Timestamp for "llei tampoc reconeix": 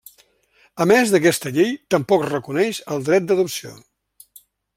1.57-2.81